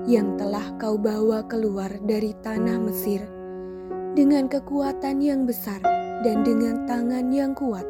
[0.09, 3.21] yang telah kau bawa keluar dari tanah Mesir
[4.17, 5.77] dengan kekuatan yang besar
[6.21, 7.85] dan dengan tangan yang kuat.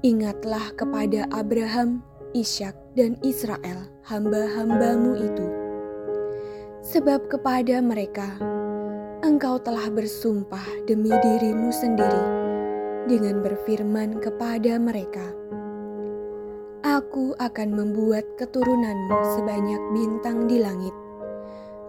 [0.00, 2.00] Ingatlah kepada Abraham,
[2.32, 5.46] Ishak, dan Israel, hamba-hambamu itu.
[6.80, 8.32] Sebab kepada mereka,
[9.20, 12.24] engkau telah bersumpah demi dirimu sendiri
[13.12, 15.36] dengan berfirman kepada mereka,
[16.80, 20.96] Aku akan membuat keturunanmu sebanyak bintang di langit,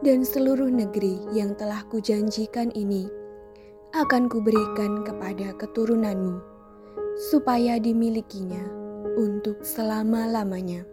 [0.04, 3.21] dan seluruh negeri yang telah kujanjikan ini
[3.92, 6.40] akan kuberikan kepada keturunanmu,
[7.28, 8.64] supaya dimilikinya
[9.20, 10.88] untuk selama-lamanya.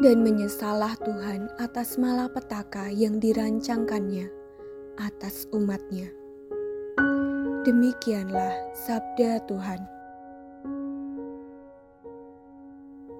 [0.00, 4.30] Dan menyesalah Tuhan atas malapetaka yang dirancangkannya
[5.02, 6.08] atas umatnya.
[7.66, 9.82] Demikianlah sabda Tuhan.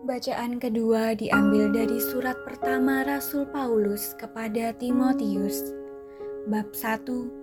[0.06, 5.74] Bacaan kedua diambil dari surat pertama Rasul Paulus kepada Timotius,
[6.48, 7.39] bab 1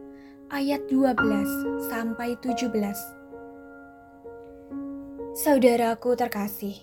[0.50, 2.72] ayat 12 sampai 17.
[5.38, 6.76] Saudaraku terkasih,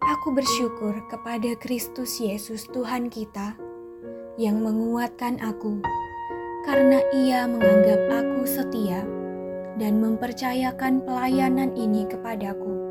[0.00, 3.54] aku bersyukur kepada Kristus Yesus Tuhan kita
[4.40, 5.78] yang menguatkan aku
[6.66, 9.04] karena ia menganggap aku setia
[9.78, 12.84] dan mempercayakan pelayanan ini kepadaku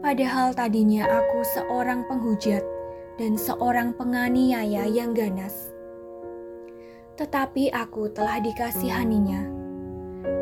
[0.00, 2.64] Padahal tadinya aku seorang penghujat
[3.20, 5.76] dan seorang penganiaya yang ganas.
[7.20, 9.44] Tetapi aku telah dikasihaninya,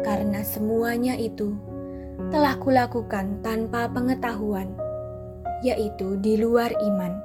[0.07, 1.59] karena semuanya itu
[2.31, 4.79] telah kulakukan tanpa pengetahuan,
[5.67, 7.19] yaitu di luar iman.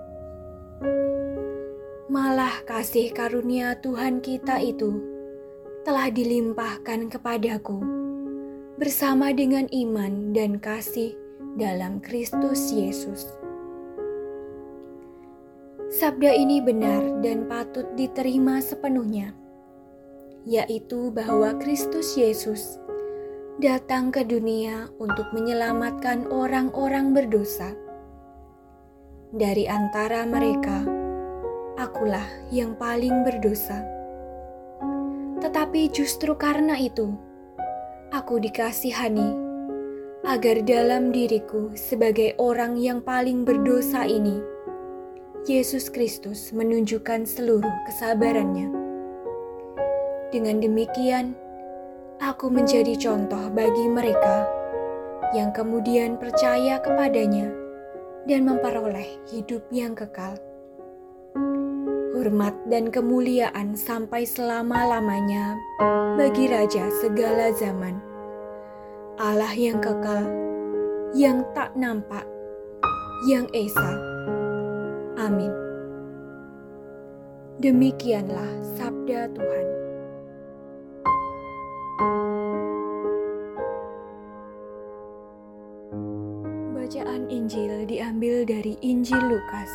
[2.09, 4.97] Malah kasih karunia Tuhan kita itu
[5.85, 7.77] telah dilimpahkan kepadaku
[8.81, 11.13] bersama dengan iman dan kasih
[11.61, 13.29] dalam Kristus Yesus.
[15.93, 19.42] Sabda ini benar dan patut diterima sepenuhnya,
[20.43, 22.79] yaitu bahwa Kristus Yesus
[23.63, 27.71] datang ke dunia untuk menyelamatkan orang-orang berdosa.
[29.33, 30.83] Dari antara mereka,
[31.79, 33.81] akulah yang paling berdosa.
[35.39, 37.13] Tetapi justru karena itu,
[38.11, 39.41] aku dikasihani
[40.23, 44.39] agar dalam diriku sebagai orang yang paling berdosa ini,
[45.43, 48.82] Yesus Kristus menunjukkan seluruh kesabarannya.
[50.33, 51.37] Dengan demikian,
[52.17, 54.49] aku menjadi contoh bagi mereka
[55.37, 57.53] yang kemudian percaya kepadanya
[58.25, 60.33] dan memperoleh hidup yang kekal.
[62.17, 65.53] Hormat dan kemuliaan sampai selama-lamanya
[66.17, 68.01] bagi Raja segala zaman
[69.21, 70.25] Allah yang kekal,
[71.13, 72.25] yang tak nampak,
[73.29, 74.01] yang esa.
[75.13, 75.53] Amin.
[77.61, 79.92] Demikianlah sabda Tuhan.
[88.03, 89.71] Diambil dari Injil Lukas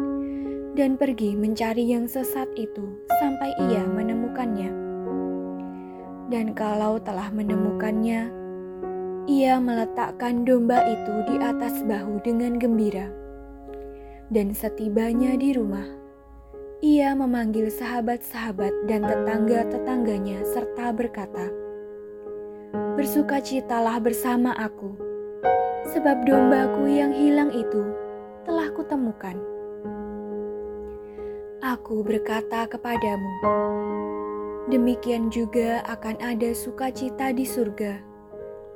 [0.76, 2.84] dan pergi mencari yang sesat itu
[3.16, 4.85] sampai ia menemukannya.
[6.26, 8.30] Dan kalau telah menemukannya,
[9.26, 13.10] ia meletakkan domba itu di atas bahu dengan gembira.
[14.30, 15.86] Dan setibanya di rumah,
[16.82, 21.46] ia memanggil sahabat-sahabat dan tetangga-tetangganya serta berkata,
[22.98, 24.98] Bersukacitalah bersama aku,
[25.94, 27.86] sebab dombaku yang hilang itu
[28.42, 29.38] telah kutemukan.
[31.62, 33.32] Aku berkata kepadamu,
[34.66, 38.02] demikian juga akan ada sukacita di surga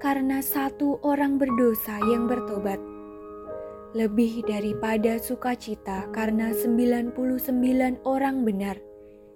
[0.00, 2.80] karena satu orang berdosa yang bertobat
[3.90, 7.10] lebih daripada sukacita karena 99
[8.06, 8.78] orang benar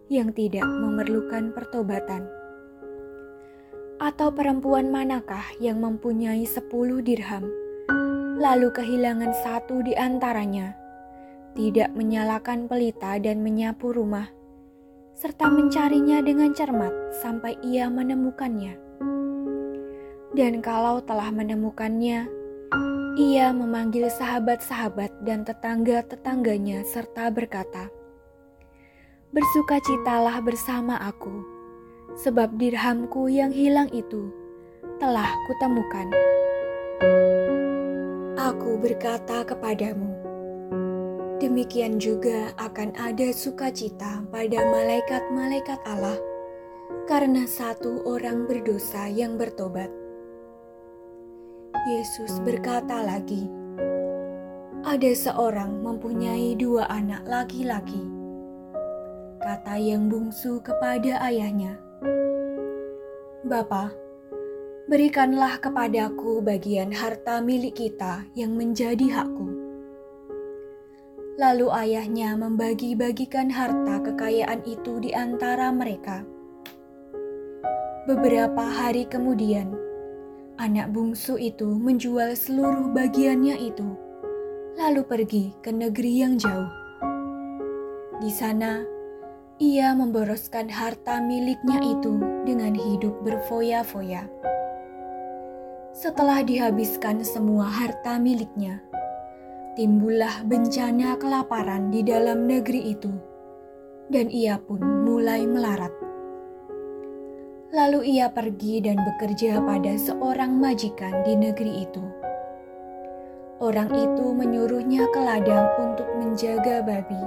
[0.07, 2.31] yang tidak memerlukan pertobatan.
[3.99, 6.71] Atau perempuan manakah yang mempunyai 10
[7.03, 7.51] dirham,
[8.39, 10.79] lalu kehilangan satu di antaranya,
[11.59, 14.31] tidak menyalakan pelita dan menyapu rumah,
[15.15, 18.75] serta mencarinya dengan cermat sampai ia menemukannya.
[20.35, 22.27] Dan kalau telah menemukannya,
[23.15, 27.87] ia memanggil sahabat-sahabat dan tetangga-tetangganya serta berkata,
[29.31, 31.47] Bersukacitalah bersama aku,
[32.19, 34.35] sebab dirhamku yang hilang itu
[34.99, 36.11] telah kutemukan.
[38.35, 40.24] Aku berkata kepadamu,
[41.45, 46.17] demikian juga akan ada sukacita pada malaikat-malaikat Allah
[47.05, 49.93] karena satu orang berdosa yang bertobat.
[51.85, 53.45] Yesus berkata lagi,
[54.89, 58.01] "Ada seorang mempunyai dua anak laki-laki."
[59.45, 61.77] Kata yang bungsu kepada ayahnya,
[63.45, 63.93] "Bapa,
[64.89, 69.54] berikanlah kepadaku bagian harta milik kita yang menjadi hakku."
[71.35, 76.23] Lalu ayahnya membagi-bagikan harta kekayaan itu di antara mereka.
[78.07, 79.75] Beberapa hari kemudian,
[80.55, 83.99] Anak bungsu itu menjual seluruh bagiannya itu,
[84.79, 86.71] lalu pergi ke negeri yang jauh.
[88.23, 88.87] Di sana,
[89.59, 94.31] ia memboroskan harta miliknya itu dengan hidup berfoya-foya.
[95.91, 98.79] Setelah dihabiskan semua harta miliknya,
[99.75, 103.11] timbullah bencana kelaparan di dalam negeri itu,
[104.09, 105.91] dan ia pun mulai melarat.
[107.75, 112.05] Lalu ia pergi dan bekerja pada seorang majikan di negeri itu.
[113.59, 117.23] Orang itu menyuruhnya ke ladang untuk menjaga babi.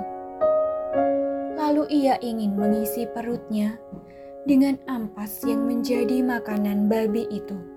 [1.60, 3.76] Lalu ia ingin mengisi perutnya
[4.48, 7.77] dengan ampas yang menjadi makanan babi itu.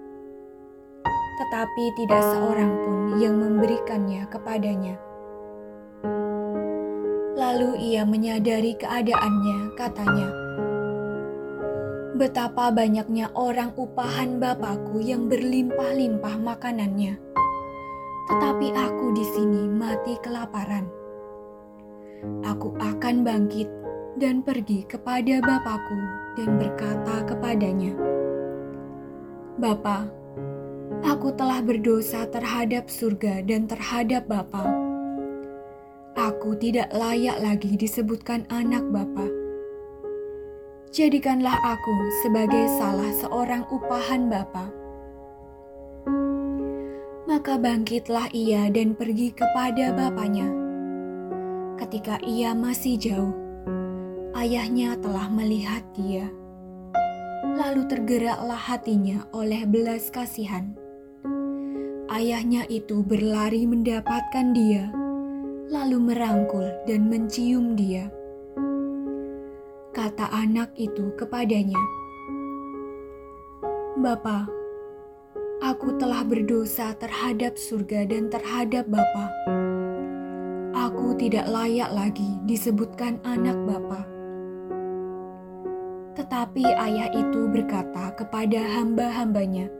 [1.40, 5.00] Tetapi tidak seorang pun yang memberikannya kepadanya.
[7.40, 10.28] Lalu ia menyadari keadaannya, katanya,
[12.20, 17.16] betapa banyaknya orang upahan Bapakku yang berlimpah-limpah makanannya.
[18.28, 20.85] Tetapi aku di sini mati kelaparan.
[22.44, 23.73] Aku akan bangkit
[24.20, 25.99] dan pergi kepada Bapakku
[26.37, 27.97] dan berkata kepadanya,
[29.56, 30.19] Bapa,
[31.04, 34.66] aku telah berdosa terhadap surga dan terhadap Bapa.
[36.19, 39.40] Aku tidak layak lagi disebutkan anak Bapak
[40.90, 44.66] jadikanlah aku sebagai salah seorang upahan Bapa.
[47.30, 50.50] Maka bangkitlah ia dan pergi kepada bapaknya.
[51.78, 53.35] Ketika ia masih jauh,
[54.35, 56.26] ayahnya telah melihat dia.
[57.54, 60.75] Lalu tergeraklah hatinya oleh belas kasihan.
[62.10, 64.90] Ayahnya itu berlari mendapatkan dia,
[65.70, 68.10] lalu merangkul dan mencium dia.
[69.94, 71.78] Kata anak itu kepadanya,
[73.94, 74.50] "Bapa,
[75.62, 79.30] aku telah berdosa terhadap surga dan terhadap Bapa.
[80.74, 84.02] Aku tidak layak lagi disebutkan anak Bapa."
[86.18, 89.79] Tetapi ayah itu berkata kepada hamba-hambanya,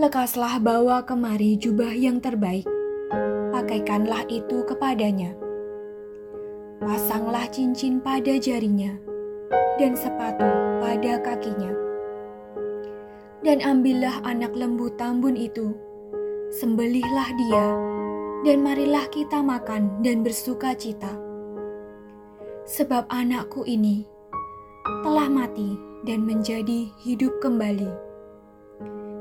[0.00, 2.64] lekaslah bawa kemari jubah yang terbaik,
[3.52, 5.36] pakaikanlah itu kepadanya.
[6.80, 8.96] Pasanglah cincin pada jarinya
[9.76, 10.48] dan sepatu
[10.80, 11.68] pada kakinya.
[13.44, 15.76] Dan ambillah anak lembu tambun itu,
[16.48, 17.66] sembelihlah dia,
[18.48, 21.12] dan marilah kita makan dan bersuka cita.
[22.64, 24.08] Sebab anakku ini
[25.04, 25.76] telah mati
[26.08, 28.09] dan menjadi hidup kembali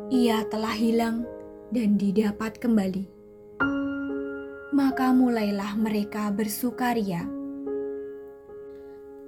[0.10, 1.22] ia telah hilang
[1.70, 3.06] dan didapat kembali.
[4.74, 7.30] Maka mulailah mereka bersukaria.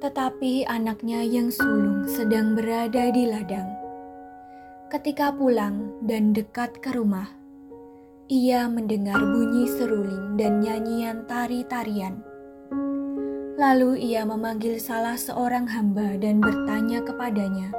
[0.02, 3.70] Tetapi anaknya yang sulung sedang berada di ladang.
[4.90, 7.30] Ketika pulang dan dekat ke rumah,
[8.26, 12.26] ia mendengar bunyi seruling dan nyanyian tari-tarian.
[13.62, 17.70] Lalu ia memanggil salah seorang hamba dan bertanya kepadanya,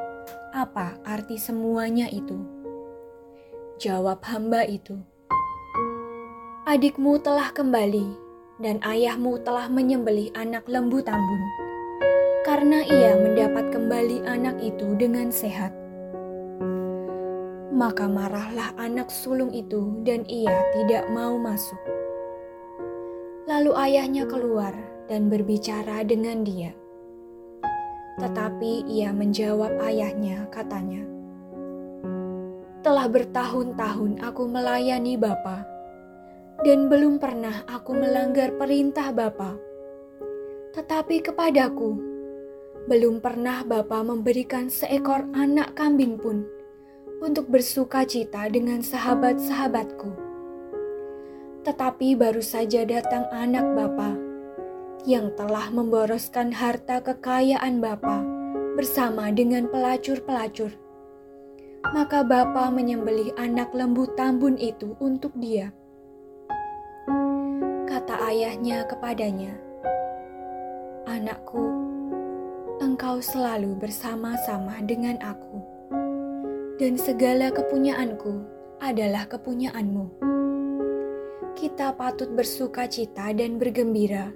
[0.55, 2.62] "Apa arti semuanya itu?"
[3.83, 4.95] Jawab hamba itu,
[6.71, 8.15] "Adikmu telah kembali,
[8.63, 11.43] dan ayahmu telah menyembelih anak lembu tambun,
[12.47, 15.75] karena ia mendapat kembali anak itu dengan sehat."
[17.75, 21.83] Maka marahlah anak sulung itu, dan ia tidak mau masuk.
[23.51, 24.79] Lalu ayahnya keluar
[25.11, 26.71] dan berbicara dengan dia.
[28.23, 31.03] Tetapi ia menjawab ayahnya, katanya,
[32.83, 35.63] telah bertahun-tahun aku melayani Bapa,
[36.67, 39.55] dan belum pernah aku melanggar perintah Bapa.
[40.75, 41.95] Tetapi kepadaku,
[42.91, 46.43] belum pernah Bapa memberikan seekor anak kambing pun
[47.23, 50.11] untuk bersuka cita dengan sahabat-sahabatku.
[51.63, 54.19] Tetapi baru saja datang anak Bapa
[55.07, 58.27] yang telah memboroskan harta kekayaan Bapa
[58.75, 60.75] bersama dengan pelacur-pelacur
[61.91, 65.75] maka bapa menyembelih anak lembu tambun itu untuk dia.
[67.91, 69.53] Kata ayahnya kepadanya,
[71.11, 71.67] "Anakku,
[72.79, 75.59] engkau selalu bersama-sama dengan aku,
[76.79, 78.47] dan segala kepunyaanku
[78.79, 80.07] adalah kepunyaanmu.
[81.59, 84.33] Kita patut bersuka cita dan bergembira,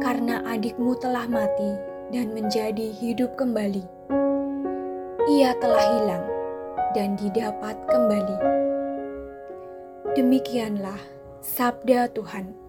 [0.00, 1.76] karena adikmu telah mati
[2.14, 3.84] dan menjadi hidup kembali.
[5.28, 6.31] Ia telah hilang."
[6.92, 8.38] Dan didapat kembali.
[10.12, 11.00] Demikianlah
[11.40, 12.61] sabda Tuhan.